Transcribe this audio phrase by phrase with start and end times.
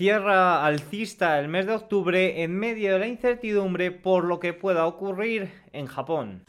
[0.00, 4.86] cierra alcista el mes de octubre en medio de la incertidumbre por lo que pueda
[4.86, 6.46] ocurrir en Japón.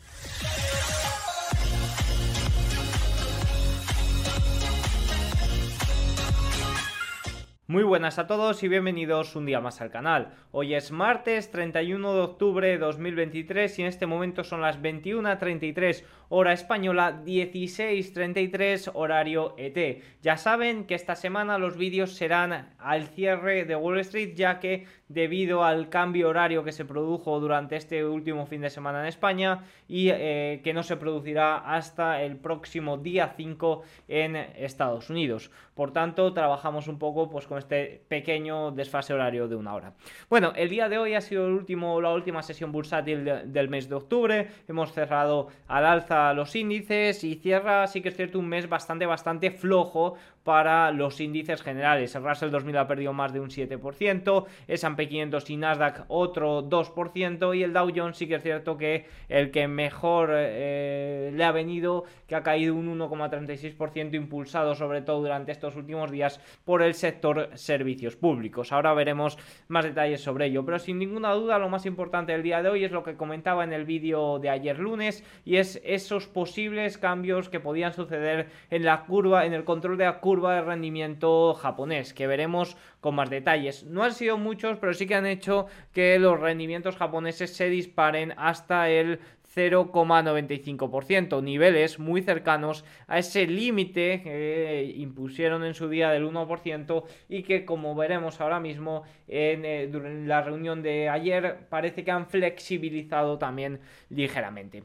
[7.68, 10.34] Muy buenas a todos y bienvenidos un día más al canal.
[10.52, 16.04] Hoy es martes 31 de octubre de 2023 y en este momento son las 21.33
[16.34, 20.02] hora española, 16.33 horario ET.
[20.22, 24.88] Ya saben que esta semana los vídeos serán al cierre de Wall Street ya que
[25.10, 29.66] debido al cambio horario que se produjo durante este último fin de semana en España
[29.90, 35.52] y eh, que no se producirá hasta el próximo día 5 en Estados Unidos.
[35.76, 39.94] Por tanto, trabajamos un poco pues, con este pequeño desfase horario de una hora.
[40.30, 44.48] Bueno, el día de hoy ha sido la última sesión bursátil del mes de octubre.
[44.70, 49.06] Hemos cerrado al alza los índices y cierra, sí que es cierto, un mes bastante,
[49.06, 52.16] bastante flojo para los índices generales.
[52.16, 57.58] El Russell 2000 ha perdido más de un 7%, S&P 500 y Nasdaq otro 2%
[57.58, 61.52] y el Dow Jones sí que es cierto que el que mejor eh, le ha
[61.52, 66.96] venido, que ha caído un 1,36% impulsado sobre todo durante estos últimos días por el
[66.96, 68.72] sector servicios públicos.
[68.72, 72.64] Ahora veremos más detalles sobre ello, pero sin ninguna duda lo más importante del día
[72.64, 76.28] de hoy es lo que comentaba en el vídeo de ayer lunes y es esos
[76.28, 80.56] posibles cambios que podían suceder en la curva, en el control de la curva curva
[80.56, 83.84] de rendimiento japonés, que veremos con más detalles.
[83.84, 88.34] No han sido muchos, pero sí que han hecho que los rendimientos japoneses se disparen
[88.38, 89.20] hasta el
[89.54, 97.44] 0,95%, niveles muy cercanos a ese límite que impusieron en su día del 1% y
[97.44, 102.28] que como veremos ahora mismo en, en eh, la reunión de ayer parece que han
[102.28, 104.84] flexibilizado también ligeramente.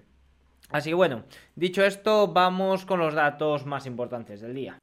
[0.70, 1.22] Así que bueno,
[1.54, 4.80] dicho esto, vamos con los datos más importantes del día.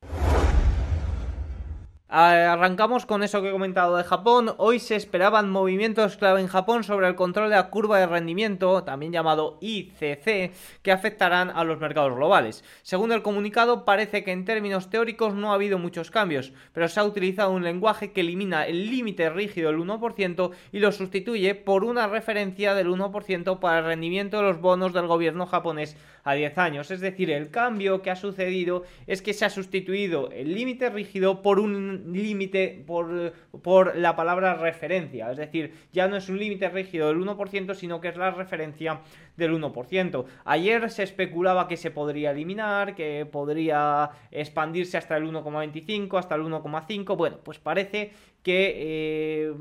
[2.15, 4.53] Arrancamos con eso que he comentado de Japón.
[4.57, 8.83] Hoy se esperaban movimientos clave en Japón sobre el control de la curva de rendimiento,
[8.83, 10.53] también llamado ICC,
[10.83, 12.63] que afectarán a los mercados globales.
[12.83, 16.99] Según el comunicado, parece que en términos teóricos no ha habido muchos cambios, pero se
[16.99, 21.83] ha utilizado un lenguaje que elimina el límite rígido del 1% y lo sustituye por
[21.83, 26.57] una referencia del 1% para el rendimiento de los bonos del gobierno japonés a 10
[26.57, 26.91] años.
[26.91, 31.41] Es decir, el cambio que ha sucedido es que se ha sustituido el límite rígido
[31.41, 35.31] por un límite por, por la palabra referencia.
[35.31, 39.01] Es decir, ya no es un límite rígido del 1%, sino que es la referencia
[39.37, 40.25] del 1%.
[40.45, 46.43] Ayer se especulaba que se podría eliminar, que podría expandirse hasta el 1,25, hasta el
[46.43, 47.17] 1,5.
[47.17, 48.11] Bueno, pues parece
[48.41, 48.73] que...
[48.75, 49.53] Eh,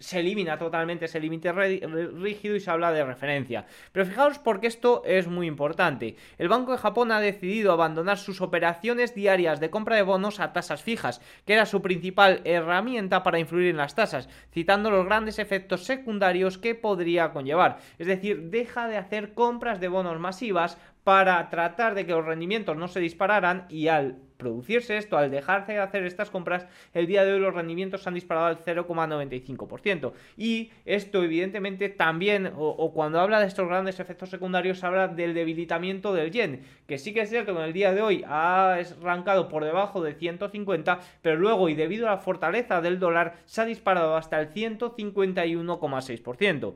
[0.00, 3.66] se elimina totalmente ese límite rígido y se habla de referencia.
[3.92, 6.16] Pero fijaos porque esto es muy importante.
[6.38, 10.52] El Banco de Japón ha decidido abandonar sus operaciones diarias de compra de bonos a
[10.52, 15.38] tasas fijas, que era su principal herramienta para influir en las tasas, citando los grandes
[15.38, 17.78] efectos secundarios que podría conllevar.
[17.98, 20.78] Es decir, deja de hacer compras de bonos masivas
[21.10, 25.72] para tratar de que los rendimientos no se dispararan y al producirse esto, al dejarse
[25.72, 30.12] de hacer estas compras, el día de hoy los rendimientos se han disparado al 0,95%.
[30.36, 36.14] Y esto evidentemente también, o, cuando habla de estos grandes efectos secundarios, habla del debilitamiento
[36.14, 39.48] del yen, que sí que es cierto que en el día de hoy ha arrancado
[39.48, 43.64] por debajo de 150, pero luego y debido a la fortaleza del dólar se ha
[43.64, 46.74] disparado hasta el 151,6%.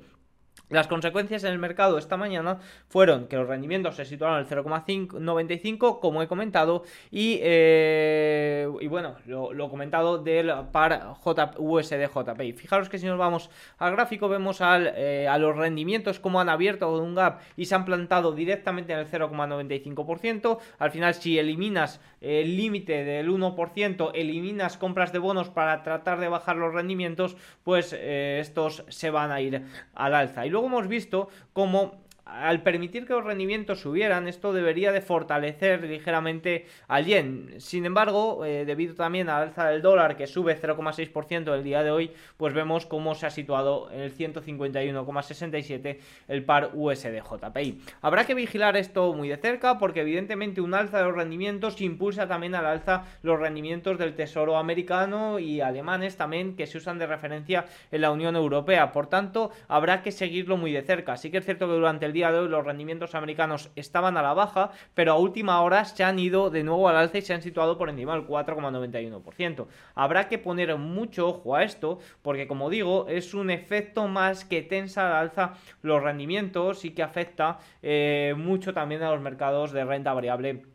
[0.74, 2.58] Las consecuencias en el mercado esta mañana
[2.88, 9.14] fueron que los rendimientos se situaron al 0,95, como he comentado, y, eh, y bueno,
[9.24, 11.14] lo, comentado del par
[11.58, 12.54] USD JPI.
[12.54, 16.48] Fijaros que si nos vamos al gráfico, vemos al, eh, a los rendimientos como han
[16.48, 20.58] abierto un gap y se han plantado directamente en el 0,95%.
[20.80, 26.28] Al final, si eliminas el límite del 1%, eliminas compras de bonos para tratar de
[26.28, 29.62] bajar los rendimientos, pues eh, estos se van a ir
[29.94, 30.46] al alza.
[30.46, 35.84] Y luego hemos visto cómo al permitir que los rendimientos subieran, esto debería de fortalecer
[35.84, 37.54] ligeramente al yen.
[37.58, 41.90] Sin embargo, eh, debido también al alza del dólar que sube 0,6% el día de
[41.90, 45.98] hoy, pues vemos cómo se ha situado en el 151,67
[46.28, 47.82] el par USD JPI.
[48.00, 52.26] Habrá que vigilar esto muy de cerca porque evidentemente un alza de los rendimientos impulsa
[52.26, 57.06] también al alza los rendimientos del Tesoro americano y alemanes también que se usan de
[57.06, 58.92] referencia en la Unión Europea.
[58.92, 61.18] Por tanto, habrá que seguirlo muy de cerca.
[61.18, 64.22] Sí que es cierto que durante el día de hoy los rendimientos americanos estaban a
[64.22, 67.34] la baja, pero a última hora se han ido de nuevo al alza y se
[67.34, 69.66] han situado por encima del 4,91%.
[69.94, 74.62] Habrá que poner mucho ojo a esto, porque como digo, es un efecto más que
[74.62, 79.84] tensa al alza los rendimientos y que afecta eh, mucho también a los mercados de
[79.84, 80.73] renta variable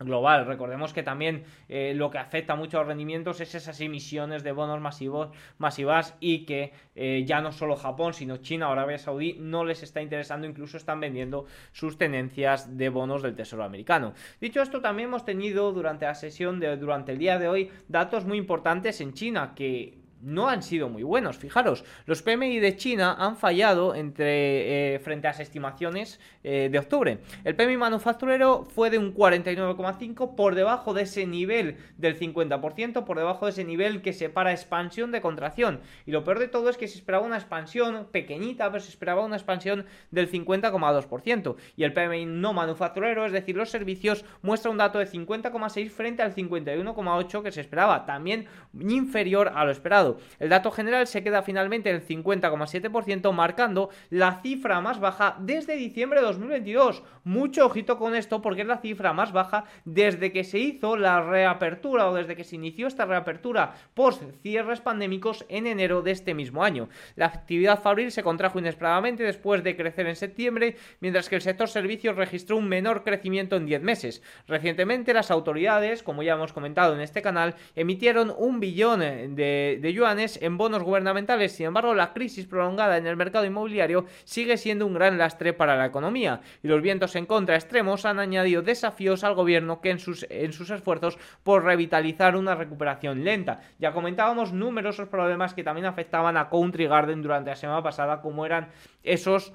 [0.00, 0.46] global.
[0.46, 4.52] Recordemos que también eh, lo que afecta mucho a los rendimientos es esas emisiones de
[4.52, 9.36] bonos masivos, masivas y que eh, ya no solo Japón, sino China o Arabia Saudí
[9.38, 14.14] no les está interesando, incluso están vendiendo sus tenencias de bonos del Tesoro americano.
[14.40, 18.24] Dicho esto, también hemos tenido durante la sesión de durante el día de hoy datos
[18.24, 21.36] muy importantes en China que no han sido muy buenos.
[21.36, 26.78] Fijaros, los PMI de China han fallado entre, eh, frente a las estimaciones eh, de
[26.78, 27.18] octubre.
[27.44, 33.18] El PMI manufacturero fue de un 49,5 por debajo de ese nivel del 50%, por
[33.18, 35.80] debajo de ese nivel que separa expansión de contracción.
[36.06, 39.24] Y lo peor de todo es que se esperaba una expansión pequeñita, pero se esperaba
[39.24, 41.56] una expansión del 50,2%.
[41.76, 46.22] Y el PMI no manufacturero, es decir, los servicios, muestra un dato de 50,6 frente
[46.22, 48.46] al 51,8 que se esperaba, también
[48.78, 50.13] inferior a lo esperado.
[50.38, 55.76] El dato general se queda finalmente en el 50,7%, marcando la cifra más baja desde
[55.76, 57.02] diciembre de 2022.
[57.24, 61.22] Mucho ojito con esto porque es la cifra más baja desde que se hizo la
[61.22, 66.34] reapertura o desde que se inició esta reapertura post cierres pandémicos en enero de este
[66.34, 66.88] mismo año.
[67.16, 71.68] La actividad fabril se contrajo inesperadamente después de crecer en septiembre, mientras que el sector
[71.68, 74.22] servicios registró un menor crecimiento en 10 meses.
[74.46, 79.93] Recientemente las autoridades, como ya hemos comentado en este canal, emitieron un billón de, de
[80.40, 81.52] en bonos gubernamentales.
[81.52, 85.76] Sin embargo, la crisis prolongada en el mercado inmobiliario sigue siendo un gran lastre para
[85.76, 89.98] la economía y los vientos en contra extremos han añadido desafíos al gobierno que en
[89.98, 93.60] sus, en sus esfuerzos por revitalizar una recuperación lenta.
[93.78, 98.44] Ya comentábamos numerosos problemas que también afectaban a Country Garden durante la semana pasada, como
[98.46, 98.68] eran
[99.02, 99.52] esos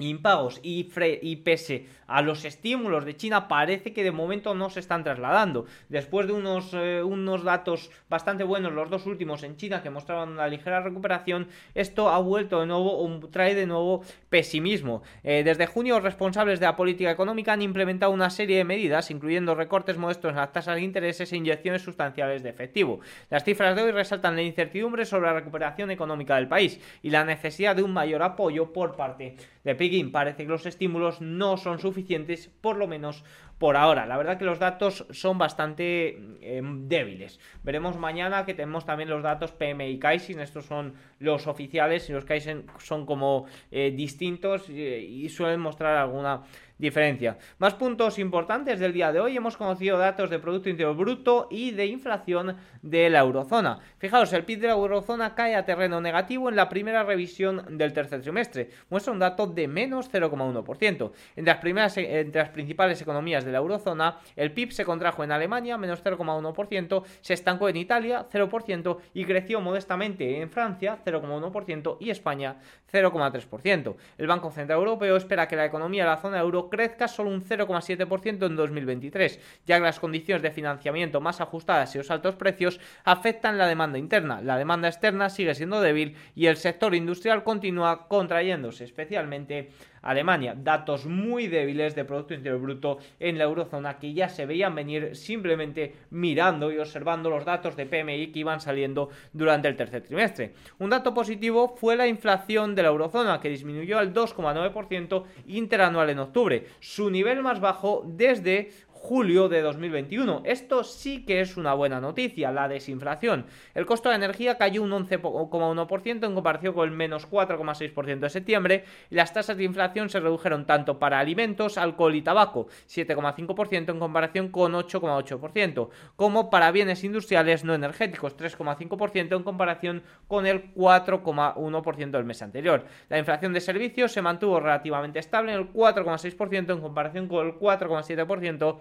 [0.00, 0.90] impagos y,
[1.22, 5.66] y, pese a los estímulos de China parece que de momento no se están trasladando.
[5.88, 10.30] Después de unos, eh, unos datos bastante buenos los dos últimos en China que mostraban
[10.30, 15.02] una ligera recuperación esto ha vuelto de nuevo o trae de nuevo pesimismo.
[15.22, 19.54] Eh, desde junio responsables de la política económica han implementado una serie de medidas incluyendo
[19.54, 22.98] recortes modestos en las tasas de intereses e inyecciones sustanciales de efectivo.
[23.30, 27.24] Las cifras de hoy resaltan la incertidumbre sobre la recuperación económica del país y la
[27.24, 30.12] necesidad de un mayor apoyo por parte de Pekín.
[30.12, 33.22] Parece que los estímulos no son suficientes, por lo menos
[33.64, 34.04] por ahora.
[34.04, 37.40] La verdad que los datos son bastante em, débiles.
[37.62, 40.40] Veremos mañana que tenemos también los datos PMI y Kaizen.
[40.40, 45.96] Estos son los oficiales y los Kaizen son como eh, distintos eh, y suelen mostrar
[45.96, 46.42] alguna
[46.78, 47.38] diferencia.
[47.58, 49.36] Más puntos importantes del día de hoy.
[49.36, 53.78] Hemos conocido datos de Producto Interior Bruto y de inflación de la eurozona.
[53.98, 57.92] Fijaos, el PIB de la eurozona cae a terreno negativo en la primera revisión del
[57.92, 58.70] tercer trimestre.
[58.90, 61.12] Muestra un dato de menos 0,1%.
[61.36, 65.32] Entre las, primeras, entre las principales economías de la eurozona, el PIB se contrajo en
[65.32, 72.10] Alemania, menos 0,1%, se estancó en Italia, 0%, y creció modestamente en Francia, 0,1%, y
[72.10, 72.56] España,
[72.92, 73.96] 0,3%.
[74.18, 77.42] El Banco Central Europeo espera que la economía de la zona euro crezca solo un
[77.42, 82.80] 0,7% en 2023, ya que las condiciones de financiamiento más ajustadas y los altos precios
[83.04, 84.40] afectan la demanda interna.
[84.42, 89.70] La demanda externa sigue siendo débil y el sector industrial continúa contrayéndose, especialmente
[90.04, 90.54] Alemania.
[90.56, 95.16] Datos muy débiles de Producto Interior Bruto en la eurozona que ya se veían venir
[95.16, 100.54] simplemente mirando y observando los datos de PMI que iban saliendo durante el tercer trimestre.
[100.78, 106.18] Un dato positivo fue la inflación de la eurozona que disminuyó al 2,9% interanual en
[106.18, 108.70] octubre, su nivel más bajo desde
[109.04, 110.40] julio de 2021.
[110.46, 113.44] Esto sí que es una buena noticia, la desinflación.
[113.74, 118.84] El costo de energía cayó un 11,1% en comparación con el menos 4,6% de septiembre
[119.10, 123.98] y las tasas de inflación se redujeron tanto para alimentos, alcohol y tabaco, 7,5% en
[123.98, 132.10] comparación con 8,8%, como para bienes industriales no energéticos, 3,5% en comparación con el 4,1%
[132.10, 132.86] del mes anterior.
[133.10, 137.54] La inflación de servicios se mantuvo relativamente estable en el 4,6% en comparación con el
[137.58, 138.78] 4,7%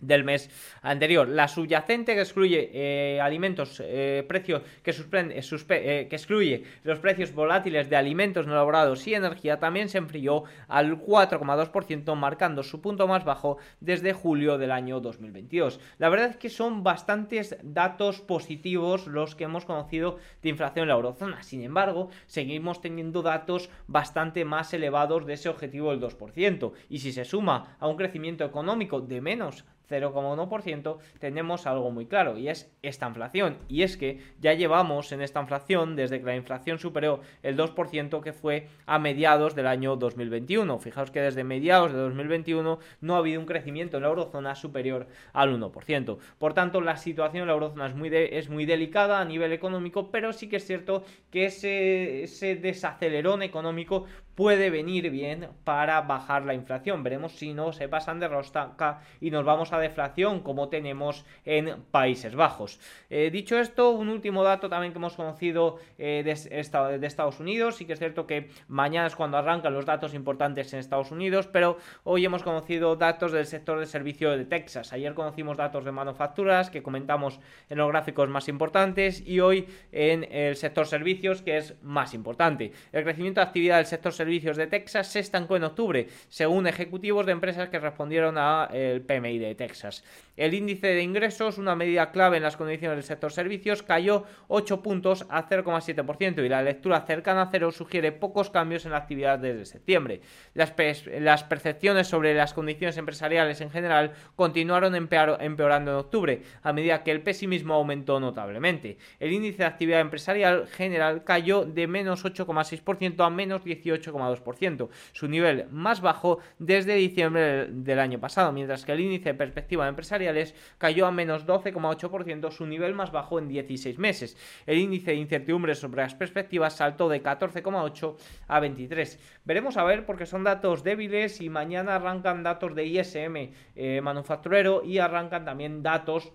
[0.00, 0.50] del mes
[0.82, 1.28] anterior.
[1.28, 7.96] La subyacente que excluye eh, alimentos, eh, precios eh, que excluye los precios volátiles de
[7.96, 13.58] alimentos no elaborados y energía también se enfrió al 4,2%, marcando su punto más bajo
[13.80, 15.80] desde julio del año 2022.
[15.98, 20.88] La verdad es que son bastantes datos positivos los que hemos conocido de inflación en
[20.88, 21.42] la eurozona.
[21.42, 26.72] Sin embargo, seguimos teniendo datos bastante más elevados de ese objetivo del 2%.
[26.88, 32.38] Y si se suma a un crecimiento económico de menos 0,1%, tenemos algo muy claro
[32.38, 33.58] y es esta inflación.
[33.68, 38.22] Y es que ya llevamos en esta inflación desde que la inflación superó el 2%
[38.22, 40.78] que fue a mediados del año 2021.
[40.78, 45.08] Fijaos que desde mediados de 2021 no ha habido un crecimiento en la eurozona superior
[45.32, 46.18] al 1%.
[46.38, 50.10] Por tanto, la situación en la eurozona es muy, es muy delicada a nivel económico,
[50.10, 56.44] pero sí que es cierto que ese, ese desacelerón económico puede venir bien para bajar
[56.44, 57.02] la inflación.
[57.02, 61.82] Veremos si no se pasan de rosca y nos vamos a deflación como tenemos en
[61.90, 62.80] Países Bajos.
[63.08, 67.76] Eh, dicho esto, un último dato también que hemos conocido eh, de, Estados Unidos.
[67.76, 71.46] Sí que es cierto que mañana es cuando arrancan los datos importantes en Estados Unidos,
[71.46, 74.92] pero hoy hemos conocido datos del sector de servicio de Texas.
[74.92, 80.24] Ayer conocimos datos de manufacturas que comentamos en los gráficos más importantes y hoy en
[80.30, 82.72] el sector servicios que es más importante.
[82.92, 87.24] El crecimiento de actividad del sector servicios de Texas se estancó en octubre, según ejecutivos
[87.24, 90.04] de empresas que respondieron al PMI de Texas.
[90.36, 94.82] El índice de ingresos, una medida clave en las condiciones del sector servicios, cayó 8
[94.82, 99.38] puntos a 0,7% y la lectura cercana a cero sugiere pocos cambios en la actividad
[99.38, 100.20] desde septiembre.
[100.52, 100.74] Las,
[101.06, 107.10] las percepciones sobre las condiciones empresariales en general continuaron empeorando en octubre, a medida que
[107.10, 108.98] el pesimismo aumentó notablemente.
[109.18, 113.64] El índice de actividad empresarial general cayó de menos 8,6% a menos
[114.12, 119.34] 18,2%, su nivel más bajo desde diciembre del año pasado, mientras que el índice de
[119.34, 124.36] perspectiva empresariales cayó a menos 12,8%, su nivel más bajo en 16 meses.
[124.66, 128.16] El índice de incertidumbre sobre las perspectivas saltó de 14,8
[128.48, 129.40] a 23.
[129.44, 134.82] Veremos a ver porque son datos débiles y mañana arrancan datos de ISM eh, manufacturero
[134.84, 136.32] y arrancan también datos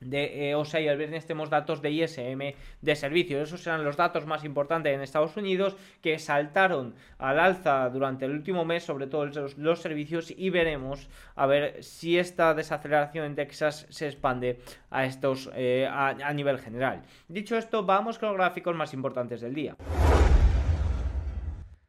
[0.00, 3.48] de o sea, y el viernes tenemos datos de ISM de servicios.
[3.48, 8.32] Esos serán los datos más importantes en Estados Unidos que saltaron al alza durante el
[8.32, 9.26] último mes, sobre todo
[9.56, 15.50] los, servicios, y veremos a ver si esta desaceleración en Texas se expande a estos
[15.54, 17.02] eh, a nivel general.
[17.28, 19.76] Dicho esto, vamos con los gráficos más importantes del día.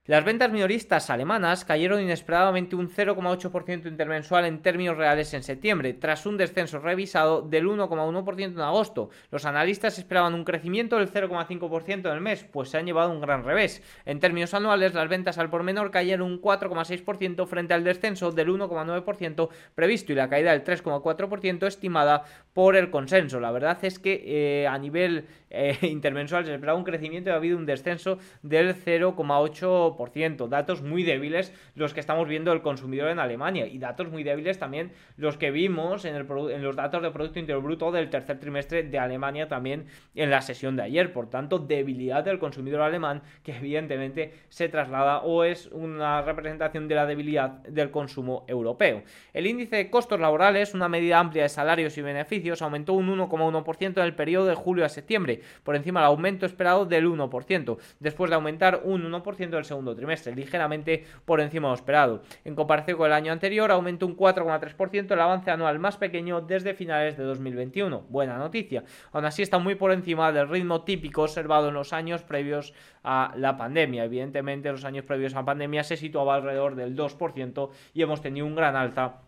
[0.08, 6.26] Las ventas minoristas alemanas cayeron inesperadamente un 0,8% intermensual en términos reales en septiembre, tras
[6.26, 9.12] un descenso revisado del 1,1% en agosto.
[9.30, 13.22] Los analistas esperaban un crecimiento del 0,5% en el mes, pues se han llevado un
[13.22, 13.84] gran revés.
[14.08, 18.50] En términos anuales, las ventas al por menor cayeron un 4,6% frente al descenso del
[18.50, 23.40] 1,9% previsto y la caída del 3,4% estimada por el consenso.
[23.40, 27.36] La verdad es que eh, a nivel eh, intermensual se esperaba un crecimiento y ha
[27.36, 30.01] habido un descenso del 0,8%.
[30.50, 34.58] Datos muy débiles los que estamos viendo del consumidor en Alemania y datos muy débiles
[34.58, 38.40] también los que vimos en, el, en los datos de Producto Interior Bruto del tercer
[38.40, 41.14] trimestre de Alemania también en la sesión de ayer.
[41.14, 46.96] Por tanto, debilidad del consumidor alemán que evidentemente se traslada o es una representación de
[46.96, 49.04] la debilidad del consumo europeo.
[49.34, 53.98] El índice de costos laborales, una medida amplia de salarios y beneficios, aumentó un 1,1%
[53.98, 58.30] en el periodo de julio a septiembre por encima del aumento esperado del 1%, después
[58.30, 62.22] de aumentar un 1% del segundo trimestre, ligeramente por encima de lo esperado.
[62.46, 66.74] En comparación con el año anterior, aumentó un 4,3%, el avance anual más pequeño desde
[66.74, 68.06] finales de 2021.
[68.10, 68.84] Buena noticia.
[69.12, 72.74] Aún así está muy por encima del ritmo típico observado en los años previos
[73.04, 74.06] a la pandemia.
[74.06, 78.22] Evidentemente, en los años previos a la pandemia se situaba alrededor del 2% y hemos
[78.22, 79.22] tenido un gran alta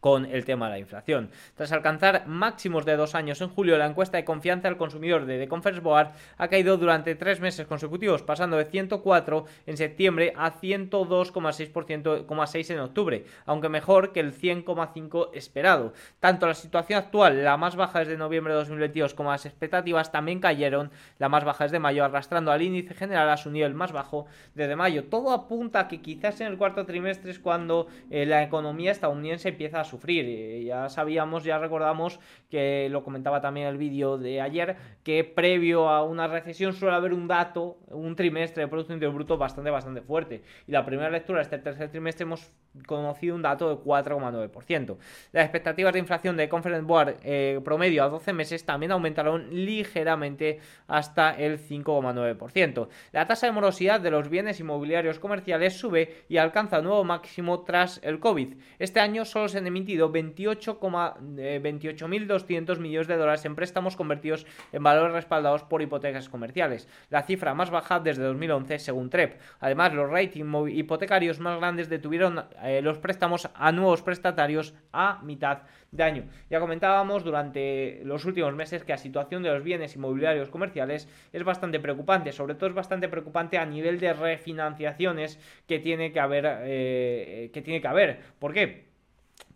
[0.00, 1.30] con el tema de la inflación.
[1.56, 5.38] Tras alcanzar máximos de dos años en julio, la encuesta de confianza del consumidor de
[5.38, 10.52] The Conference Board ha caído durante tres meses consecutivos, pasando de 104 en septiembre a
[10.52, 15.92] 102,6% en octubre, aunque mejor que el 100,5 esperado.
[16.20, 20.40] Tanto la situación actual, la más baja desde noviembre de 2022, como las expectativas también
[20.40, 24.26] cayeron, la más baja desde mayo, arrastrando al índice general a su nivel más bajo
[24.54, 25.04] desde mayo.
[25.04, 29.48] Todo apunta a que quizás en el cuarto trimestre es cuando eh, la economía estadounidense
[29.48, 30.64] empieza a sufrir.
[30.64, 36.04] Ya sabíamos, ya recordamos que lo comentaba también el vídeo de ayer, que previo a
[36.04, 40.42] una recesión suele haber un dato, un trimestre de Producto Interior Bruto bastante, bastante fuerte.
[40.66, 42.52] Y la primera lectura este tercer trimestre hemos
[42.86, 44.96] conocido un dato de 4,9%.
[45.32, 50.60] Las expectativas de inflación de Conference Board eh, promedio a 12 meses también aumentaron ligeramente
[50.86, 52.88] hasta el 5,9%.
[53.12, 58.00] La tasa de morosidad de los bienes inmobiliarios comerciales sube y alcanza nuevo máximo tras
[58.02, 58.54] el COVID.
[58.78, 64.82] Este año solo se han emitido 28.200 eh, millones de dólares en préstamos convertidos en
[64.82, 69.40] valores respaldados por hipotecas comerciales, la cifra más baja desde 2011 según TREP.
[69.60, 75.62] Además, los ratings hipotecarios más grandes detuvieron eh, los préstamos a nuevos prestatarios a mitad
[75.90, 76.24] de año.
[76.50, 81.44] Ya comentábamos durante los últimos meses que la situación de los bienes inmobiliarios comerciales es
[81.44, 86.46] bastante preocupante, sobre todo es bastante preocupante a nivel de refinanciaciones que tiene que haber,
[86.62, 88.20] eh, que tiene que haber.
[88.38, 88.88] ¿Por qué?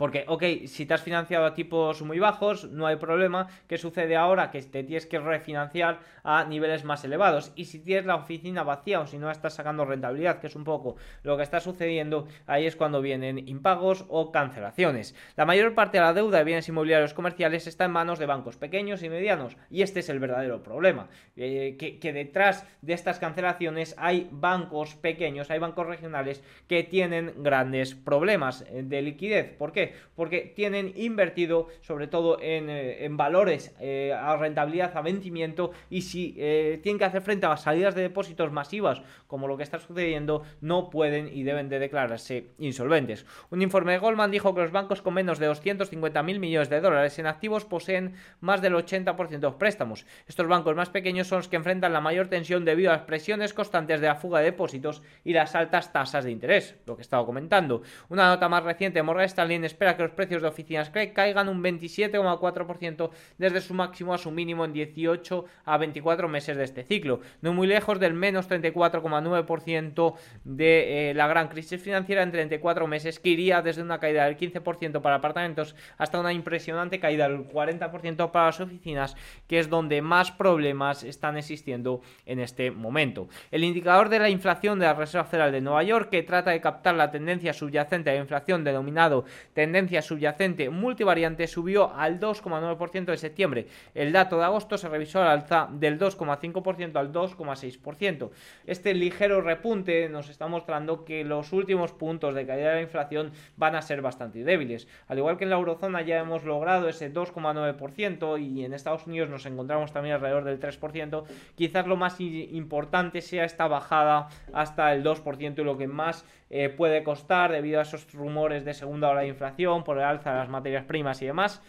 [0.03, 3.47] Porque, ok, si te has financiado a tipos muy bajos, no hay problema.
[3.69, 4.51] ¿Qué sucede ahora?
[4.51, 7.53] Que te tienes que refinanciar a niveles más elevados.
[7.55, 10.65] Y si tienes la oficina vacía o si no estás sacando rentabilidad, que es un
[10.65, 15.15] poco lo que está sucediendo, ahí es cuando vienen impagos o cancelaciones.
[15.37, 18.57] La mayor parte de la deuda de bienes inmobiliarios comerciales está en manos de bancos
[18.57, 19.57] pequeños y medianos.
[19.71, 21.11] Y este es el verdadero problema.
[21.37, 27.35] Eh, que, que detrás de estas cancelaciones hay bancos pequeños, hay bancos regionales que tienen
[27.37, 29.57] grandes problemas de liquidez.
[29.57, 29.92] ¿Por qué?
[30.15, 36.35] Porque tienen invertido sobre todo en, eh, valores eh, a rentabilidad, a vencimiento y si
[36.39, 39.79] eh, tienen que hacer frente a las salidas de depósitos masivas como lo que está
[39.79, 43.25] sucediendo, no pueden y deben de declararse insolventes.
[43.51, 46.81] Un informe de Goldman dijo que los bancos con menos de 250 mil millones de
[46.81, 50.07] dólares en activos poseen más del 80% de los préstamos.
[50.27, 53.55] Estos bancos más pequeños son los que enfrentan la mayor tensión debido a las presiones
[53.55, 57.03] constantes de la fuga de depósitos y las altas tasas de interés, lo que he
[57.03, 57.83] estado comentando.
[58.09, 63.11] Una nota más reciente Morgan Stanley espera que los precios de oficinas caigan un 27,4%
[63.39, 67.53] desde su máximo a su mínimo en 18 a 24 meses de este ciclo, no
[67.53, 73.31] muy lejos del menos 34,9% de eh, la gran crisis financiera en 34 meses, que
[73.31, 78.47] iría desde una caída del 15% para apartamentos hasta una impresionante caída del 40% para
[78.47, 79.17] las oficinas,
[79.49, 83.29] que es donde más problemas están existiendo en este momento.
[83.51, 86.61] El indicador de la inflación de la Reserva Federal de Nueva York, que trata de
[86.61, 89.25] captar la tendencia subyacente de inflación denominado
[89.63, 93.67] tendencia subyacente multivariante subió al 2,9% de septiembre.
[93.95, 98.31] El dato de agosto se revisó al alza del 2,5% al 2,6%.
[98.67, 103.31] Este ligero repunte nos está mostrando que los últimos puntos de caída de la inflación
[103.57, 104.89] van a ser bastante débiles.
[105.07, 109.31] Al igual que en la eurozona ya hemos logrado ese 2,9% y en Estados Unidos
[109.31, 111.23] nos encontramos también alrededor del 3%,
[111.55, 116.69] quizás lo más importante sea esta bajada hasta el 2% y lo que más eh,
[116.69, 120.39] puede costar debido a esos rumores de segunda ola de inflación, por el alza de
[120.39, 121.63] las materias primas y demás.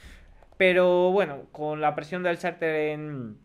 [0.57, 3.37] Pero bueno, con la presión del charter en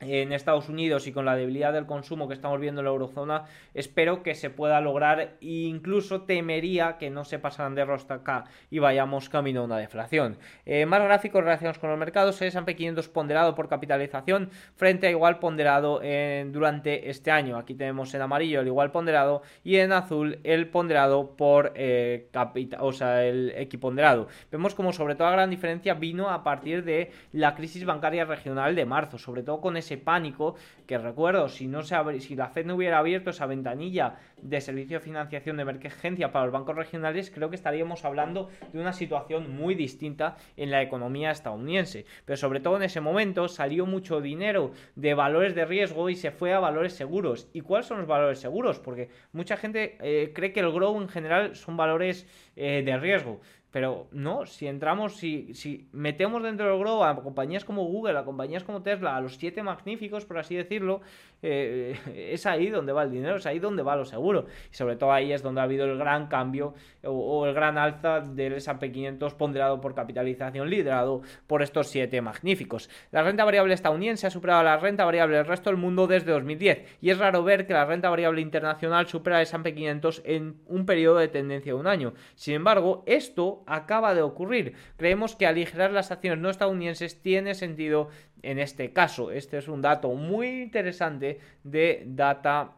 [0.00, 3.44] en Estados Unidos y con la debilidad del consumo que estamos viendo en la eurozona,
[3.74, 8.44] espero que se pueda lograr e incluso temería que no se pasaran de rosca acá
[8.70, 10.38] y vayamos camino a una deflación.
[10.66, 15.38] Eh, más gráficos relacionados con los mercados, S&P 500 ponderado por capitalización frente a igual
[15.38, 16.00] ponderado
[16.46, 17.56] durante este año.
[17.56, 22.80] Aquí tenemos en amarillo el igual ponderado y en azul el ponderado por eh, capital,
[22.82, 24.28] o sea, el equiponderado.
[24.50, 28.74] Vemos como sobre todo la gran diferencia vino a partir de la crisis bancaria regional
[28.74, 30.56] de marzo, sobre todo con ese pánico
[30.86, 34.98] que recuerdo, si, no se si la Fed no hubiera abierto esa ventanilla de servicio
[34.98, 39.54] de financiación de emergencia para los bancos regionales, creo que estaríamos hablando de una situación
[39.54, 42.06] muy distinta en la economía estadounidense.
[42.24, 46.30] Pero sobre todo en ese momento salió mucho dinero de valores de riesgo y se
[46.30, 47.48] fue a valores seguros.
[47.52, 48.78] ¿Y cuáles son los valores seguros?
[48.78, 53.40] Porque mucha gente eh, cree que el grow en general son valores eh, de riesgo.
[53.70, 58.24] Pero no, si entramos, si, si metemos dentro del grow a compañías como Google, a
[58.24, 61.02] compañías como Tesla, a los siete magníficos, por así decirlo,
[61.42, 61.96] eh,
[62.32, 64.46] es ahí donde va el dinero, es ahí donde va lo seguro.
[64.70, 68.20] Y sobre todo ahí es donde ha habido el gran cambio o, el gran alza
[68.20, 72.90] del S&P 500 ponderado por capitalización, liderado por estos siete magníficos.
[73.10, 76.98] La renta variable estadounidense ha superado la renta variable del resto del mundo desde 2010
[77.00, 80.86] y es raro ver que la renta variable internacional supera el S&P 500 en un
[80.86, 82.14] periodo de tendencia de un año.
[82.34, 84.74] Sin embargo, esto acaba de ocurrir.
[84.96, 88.08] Creemos que aligerar las acciones no estadounidenses tiene sentido
[88.42, 89.30] en este caso.
[89.30, 92.72] Este es un dato muy interesante de Data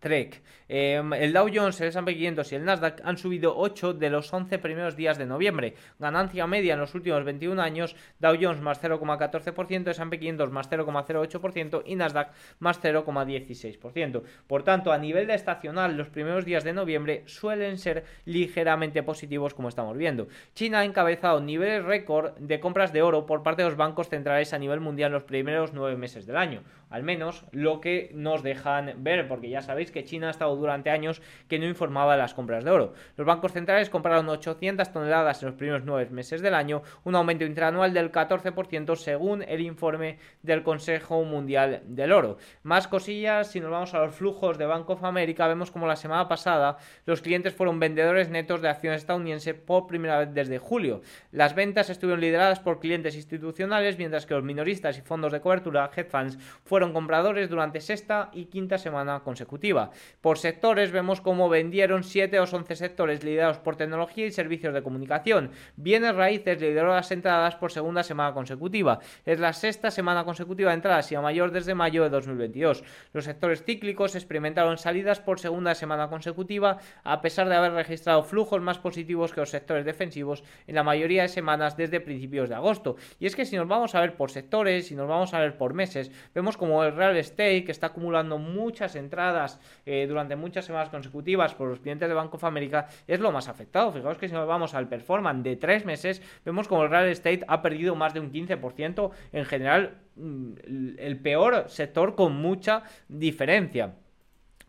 [0.00, 0.42] Trek.
[0.68, 4.32] Em, el Dow Jones, el S&P 500 y el Nasdaq han subido 8 de los
[4.32, 5.74] 11 primeros días de noviembre.
[5.98, 11.82] Ganancia media en los últimos 21 años, Dow Jones más 0,14%, S&P 500 más 0,08%
[11.84, 14.22] y Nasdaq más 0,16%.
[14.46, 19.68] Por tanto, a nivel estacional, los primeros días de noviembre suelen ser ligeramente positivos como
[19.68, 20.28] estamos viendo.
[20.54, 24.54] China ha encabezado niveles récord de compras de oro por parte de los bancos centrales
[24.54, 26.62] a nivel mundial en los primeros 9 meses del año.
[26.88, 30.90] Al menos lo que nos dejan ver, porque ya sabéis que China ha estado durante
[30.90, 32.94] años que no informaba de las compras de oro.
[33.16, 37.44] Los bancos centrales compraron 800 toneladas en los primeros nueve meses del año, un aumento
[37.44, 42.38] interanual del 14% según el informe del Consejo Mundial del Oro.
[42.62, 45.96] Más cosillas, si nos vamos a los flujos de Bank of America, vemos como la
[45.96, 51.02] semana pasada los clientes fueron vendedores netos de acciones estadounidenses por primera vez desde julio.
[51.32, 55.90] Las ventas estuvieron lideradas por clientes institucionales, mientras que los minoristas y fondos de cobertura,
[55.94, 59.79] hedge funds, fueron compradores durante sexta y quinta semana consecutiva.
[60.20, 64.82] Por sectores vemos cómo vendieron 7 o 11 sectores liderados por tecnología y servicios de
[64.82, 65.50] comunicación.
[65.76, 69.00] Bienes raíces lideró las entradas por segunda semana consecutiva.
[69.24, 72.84] Es la sexta semana consecutiva de entradas y a mayor desde mayo de 2022.
[73.12, 78.60] Los sectores cíclicos experimentaron salidas por segunda semana consecutiva a pesar de haber registrado flujos
[78.60, 82.96] más positivos que los sectores defensivos en la mayoría de semanas desde principios de agosto.
[83.18, 85.56] Y es que si nos vamos a ver por sectores, si nos vamos a ver
[85.56, 90.64] por meses, vemos como el real estate que está acumulando muchas entradas eh, durante muchas
[90.64, 93.92] semanas consecutivas por los clientes de Bank of America es lo más afectado.
[93.92, 97.44] Fijaos que si nos vamos al performance de tres meses, vemos como el real estate
[97.46, 99.10] ha perdido más de un 15%.
[99.32, 100.52] En general, mm,
[100.98, 103.94] el peor sector con mucha diferencia.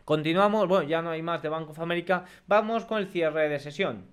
[0.04, 3.60] Continuamos, bueno, ya no hay más de Bank of America, vamos con el cierre de
[3.60, 4.11] sesión.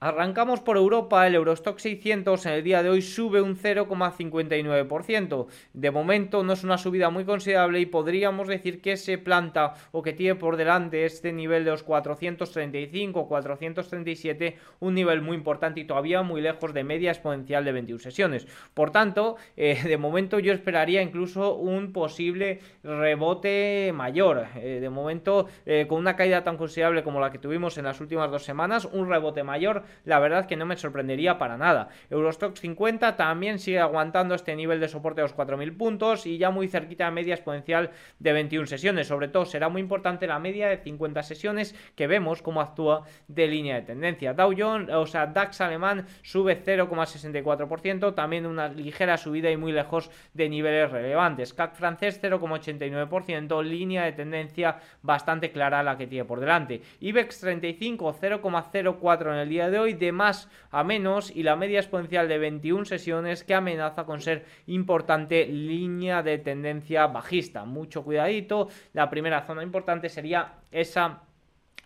[0.00, 5.46] Arrancamos por Europa, el Eurostock 600 en el día de hoy sube un 0,59%.
[5.72, 10.00] De momento no es una subida muy considerable y podríamos decir que se planta o
[10.00, 15.84] que tiene por delante este nivel de los 435 437, un nivel muy importante y
[15.84, 18.46] todavía muy lejos de media exponencial de 21 sesiones.
[18.74, 24.46] Por tanto, eh, de momento yo esperaría incluso un posible rebote mayor.
[24.54, 28.00] Eh, de momento, eh, con una caída tan considerable como la que tuvimos en las
[28.00, 31.88] últimas dos semanas, un rebote mayor la verdad que no me sorprendería para nada.
[32.10, 36.50] Eurostox 50 también sigue aguantando este nivel de soporte de los 4.000 puntos y ya
[36.50, 39.06] muy cerquita de media exponencial de 21 sesiones.
[39.06, 43.46] Sobre todo será muy importante la media de 50 sesiones que vemos cómo actúa de
[43.46, 44.34] línea de tendencia.
[44.34, 50.10] Dow Jones, o sea, DAX alemán sube 0,64%, también una ligera subida y muy lejos
[50.34, 51.54] de niveles relevantes.
[51.54, 56.82] CAC francés 0,89%, línea de tendencia bastante clara la que tiene por delante.
[57.00, 61.80] IBEX 35 0,04 en el día de hoy de más a menos y la media
[61.80, 67.64] exponencial de 21 sesiones que amenaza con ser importante línea de tendencia bajista.
[67.64, 68.68] Mucho cuidadito.
[68.92, 71.22] La primera zona importante sería esa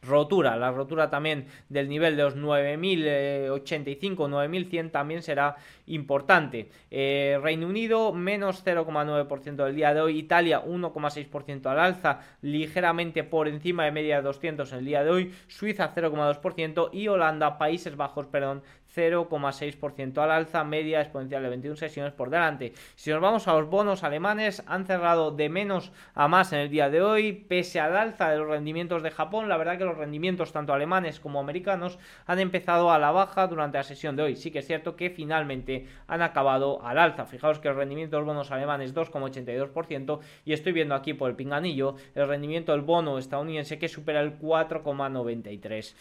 [0.02, 0.56] rotura.
[0.56, 6.68] La rotura también del nivel de los 9085, 9100 también será importante.
[6.90, 10.18] Eh, Reino Unido menos 0,9% del día de hoy.
[10.18, 15.10] Italia 1,6% al alza, ligeramente por encima de media de 200 en el día de
[15.10, 15.34] hoy.
[15.46, 18.62] Suiza 0,2% y Holanda, Países Bajos, perdón,
[18.94, 22.72] 0,6% al alza, media exponencial de 21 sesiones por delante.
[22.94, 26.70] Si nos vamos a los bonos alemanes, han cerrado de menos a más en el
[26.70, 29.96] día de hoy, pese al alza de los rendimientos de Japón, la verdad que los
[29.96, 34.36] rendimientos tanto alemanes como americanos han empezado a la baja durante la sesión de hoy.
[34.36, 37.26] Sí que es cierto que finalmente han acabado al alza.
[37.26, 41.36] Fijaos que el rendimiento de los bonos alemanes 2,82% y estoy viendo aquí por el
[41.36, 45.94] pinganillo el rendimiento del bono estadounidense que supera el 4,93%.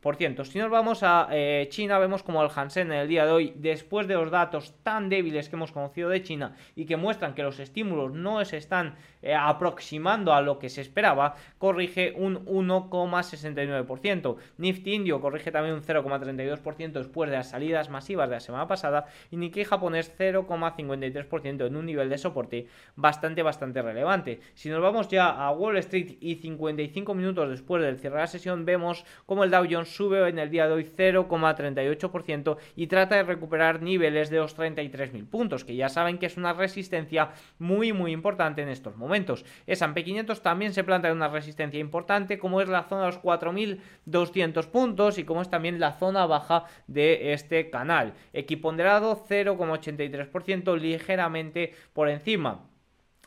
[0.00, 3.52] Si nos vamos a eh, China, vemos como el Hansen en el día de hoy,
[3.56, 7.42] después de los datos tan débiles que hemos conocido de China y que muestran que
[7.42, 14.36] los estímulos no se están eh, aproximando a lo que se esperaba, corrige un 1,69%.
[14.56, 19.06] Nifty Indio corrige también un 0,32% después de las salidas masivas de la semana pasada
[19.32, 24.38] y Nikkei japonés 0,53% en un nivel de soporte bastante, bastante relevante.
[24.54, 28.26] Si nos vamos ya a Wall Street y 55 minutos después del cierre de la
[28.28, 33.16] sesión, vemos como el Dow Jones sube en el día de hoy 0,38% y trata
[33.16, 37.92] de recuperar niveles de los 33.000 puntos, que ya saben que es una resistencia muy
[37.92, 39.44] muy importante en estos momentos.
[39.66, 44.66] S&P 500 también se plantea una resistencia importante, como es la zona de los 4.200
[44.66, 48.14] puntos y como es también la zona baja de este canal.
[48.32, 52.68] Equiponderado 0,83%, ligeramente por encima.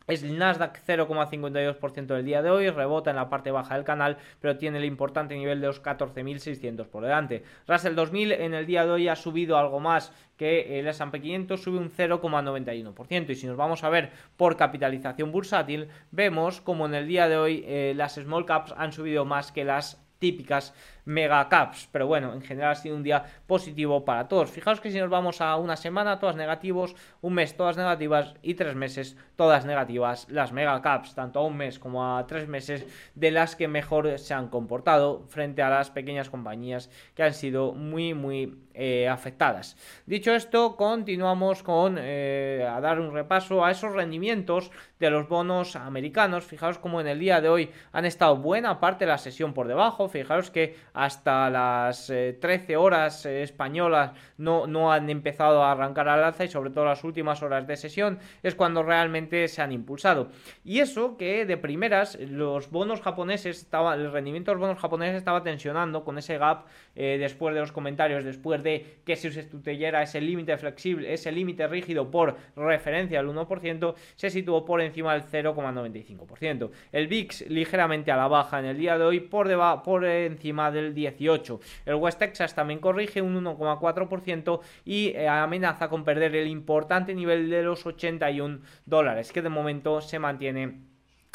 [0.08, 4.18] Es el Nasdaq 0,52% del día de hoy, rebota en la parte baja del canal,
[4.40, 7.44] pero tiene el importante nivel de los 14.600 por delante.
[7.68, 11.62] Russell 2000 en el día de hoy ha subido algo más que el S&P 500,
[11.62, 13.30] sube un 0,91%.
[13.30, 17.38] Y si nos vamos a ver por capitalización bursátil, vemos como en el día de
[17.38, 20.74] hoy eh, las small caps han subido más que las típicas
[21.06, 21.90] mega caps.
[21.92, 24.50] Pero bueno, en general ha sido un día positivo para todos.
[24.52, 28.56] Fijaos que si nos vamos a una semana, todas negativos, un mes, todas negativas y
[28.56, 30.28] tres meses, todas negativas.
[30.30, 32.86] Las mega caps, tanto a un mes como a tres meses,
[33.16, 37.74] de las que mejor se han comportado frente a las pequeñas compañías que han sido
[37.74, 39.76] muy, muy eh, afectadas.
[40.06, 45.76] Dicho esto, continuamos con eh, a dar un repaso a esos rendimientos de los bonos
[45.76, 46.46] americanos.
[46.46, 49.68] Fijaos como en el día de hoy han estado buena parte de la sesión por
[49.68, 50.08] debajo.
[50.08, 56.44] Fijaos que hasta las 13 horas españolas no, no han empezado a arrancar al alza
[56.44, 60.30] y sobre todo las últimas horas de sesión es cuando realmente se han impulsado.
[60.64, 65.18] Y eso que de primeras los bonos japoneses, estaba, el rendimiento de los bonos japoneses
[65.18, 70.02] estaba tensionando con ese gap eh, después de los comentarios, después de que se sustituyera
[70.02, 75.24] ese límite flexible, ese límite rígido por referencia al 1%, se situó por encima del
[75.24, 76.72] 0,95%.
[76.92, 79.48] El VIX ligeramente a la baja en el día de hoy por,
[79.84, 81.60] por encima del 18%.
[81.86, 87.50] El West Texas también corrige un 1,4% y eh, amenaza con perder el importante nivel
[87.50, 90.92] de los 81 dólares, que de momento se mantiene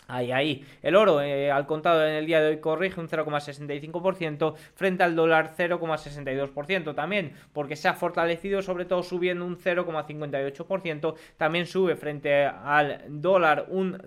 [0.08, 0.64] Ahí, ahí.
[0.82, 5.16] El oro eh, al contado en el día de hoy corrige un 0,65% frente al
[5.16, 12.44] dólar 0,62% también, porque se ha fortalecido sobre todo subiendo un 0,58%, también sube frente
[12.44, 14.00] al dólar un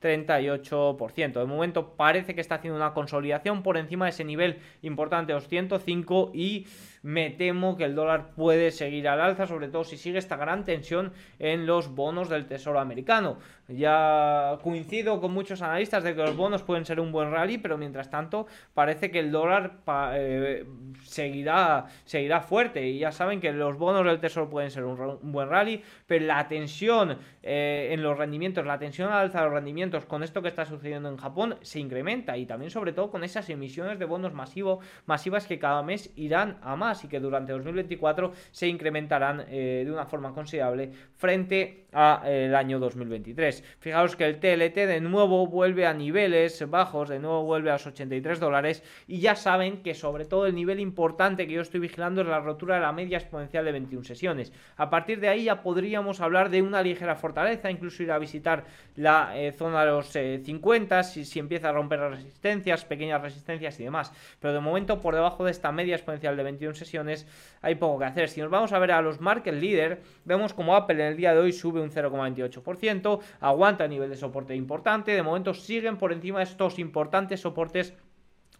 [0.00, 1.32] 0,38%.
[1.32, 5.48] De momento parece que está haciendo una consolidación por encima de ese nivel importante los
[5.48, 6.66] 105 y
[7.02, 10.64] me temo que el dólar puede seguir al alza, sobre todo si sigue esta gran
[10.64, 13.38] tensión en los bonos del Tesoro americano.
[13.68, 17.76] Ya coincido con muchos analistas de que los bonos pueden ser un buen rally, pero
[17.76, 19.78] mientras tanto parece que el dólar
[20.14, 20.64] eh,
[21.02, 22.86] seguirá, seguirá fuerte.
[22.86, 26.48] Y ya saben que los bonos del Tesoro pueden ser un, buen rally, pero la
[26.48, 30.48] tensión eh, en los rendimientos, la tensión al alza de los rendimientos con esto que
[30.48, 34.32] está sucediendo en Japón se incrementa y también sobre todo con esas emisiones de bonos
[34.32, 39.82] masivo, masivas que cada mes irán a más y que durante 2024 se incrementarán eh,
[39.84, 43.64] de una forma considerable frente al año 2023.
[43.80, 47.86] Fijaos que el TLT de nuevo vuelve a niveles bajos, de nuevo vuelve a los
[47.86, 52.20] 83 dólares y ya saben que sobre todo el nivel importante que yo estoy vigilando
[52.20, 54.52] es la rotura de la media exponencial de 21 sesiones.
[54.76, 58.64] A partir de ahí ya podríamos hablar de una ligera fortaleza, incluso ir a visitar
[58.96, 63.22] la eh, zona de los 50 eh, si, si empieza a romper las resistencias, pequeñas
[63.22, 64.12] resistencias y demás.
[64.40, 67.26] Pero de momento por debajo de esta media exponencial de 21 sesiones
[67.62, 68.28] hay poco que hacer.
[68.28, 71.32] Si nos vamos a ver a los market leader, vemos como Apple en el día
[71.32, 76.38] de hoy sube un 0,28%, aguanta nivel de soporte importante, de momento siguen por encima
[76.38, 77.94] de estos importantes soportes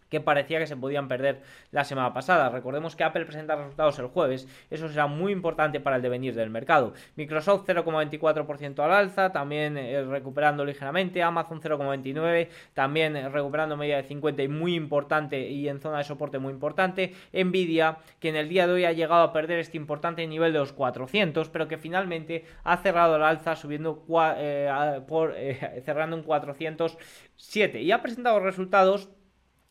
[0.09, 1.41] que parecía que se podían perder
[1.71, 2.49] la semana pasada.
[2.49, 6.49] Recordemos que Apple presenta resultados el jueves, eso será muy importante para el devenir del
[6.49, 6.93] mercado.
[7.15, 14.03] Microsoft 0,24% al alza, también eh, recuperando ligeramente, Amazon 0,29, también eh, recuperando media de
[14.03, 17.13] 50 y muy importante y en zona de soporte muy importante.
[17.33, 20.59] Nvidia, que en el día de hoy ha llegado a perder este importante nivel de
[20.59, 24.03] los 400, pero que finalmente ha cerrado el alza subiendo
[24.37, 29.09] eh, cerrando en 407 y ha presentado resultados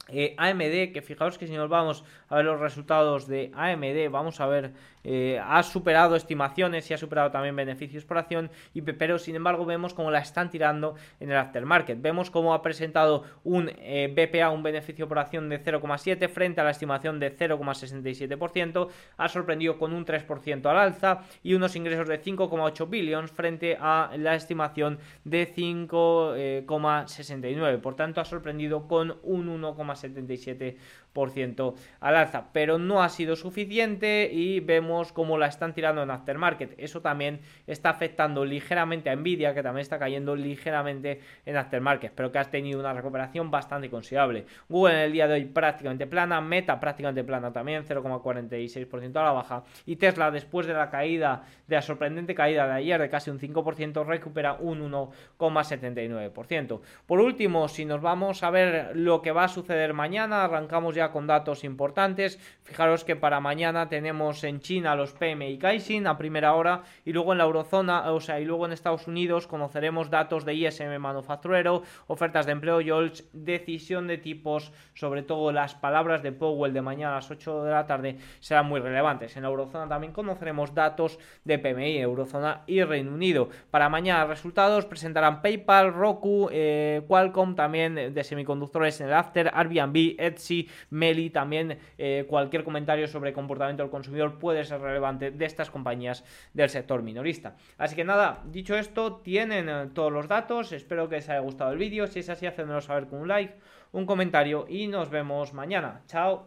[0.08, 4.40] eh, AMD, que fijaos que si nos vamos a ver los resultados de AMD, vamos
[4.40, 4.72] a ver,
[5.04, 9.64] eh, ha superado estimaciones y ha superado también beneficios por acción, y, pero sin embargo
[9.64, 12.00] vemos cómo la están tirando en el aftermarket.
[12.00, 16.64] Vemos cómo ha presentado un eh, BPA, un beneficio por acción de 0,7 frente a
[16.64, 22.22] la estimación de 0,67%, ha sorprendido con un 3% al alza y unos ingresos de
[22.22, 27.80] 5,8 billions frente a la estimación de 5,69.
[27.80, 34.30] Por tanto, ha sorprendido con un 1,7 77% al alza, pero no ha sido suficiente
[34.32, 36.74] y vemos cómo la están tirando en aftermarket.
[36.78, 42.30] Eso también está afectando ligeramente a Nvidia, que también está cayendo ligeramente en aftermarket, pero
[42.30, 44.46] que ha tenido una recuperación bastante considerable.
[44.68, 49.32] Google en el día de hoy prácticamente plana, Meta prácticamente plana también, 0,46% a la
[49.32, 53.30] baja, y Tesla después de la caída, de la sorprendente caída de ayer de casi
[53.30, 56.80] un 5%, recupera un 1,79%.
[57.06, 60.44] Por último, si nos vamos a ver lo que va a suceder mañana.
[60.44, 62.38] Arrancamos ya con datos importantes.
[62.62, 67.32] Fijaros que para mañana tenemos en China los PMI Caixin a primera hora y luego
[67.32, 71.82] en la eurozona, o sea, y luego en Estados Unidos conoceremos datos de ISM manufacturero,
[72.06, 77.12] ofertas de empleo, YOLS, decisión de tipos, sobre todo las palabras de Powell de mañana
[77.12, 79.36] a las 8 de la tarde serán muy relevantes.
[79.36, 83.48] En la eurozona también conoceremos datos de PMI, eurozona y Reino Unido.
[83.70, 89.77] Para mañana resultados presentarán PayPal, Roku, eh, Qualcomm también de semiconductores en el after, Airbnb,
[89.78, 95.70] Etsy, Meli, también eh, cualquier comentario sobre comportamiento del consumidor puede ser relevante de estas
[95.70, 97.56] compañías del sector minorista.
[97.76, 101.72] Así que nada, dicho esto, tienen eh, todos los datos, espero que les haya gustado
[101.72, 103.54] el vídeo, si es así, hacedmelo saber con un like,
[103.92, 106.02] un comentario y nos vemos mañana.
[106.06, 106.46] Chao.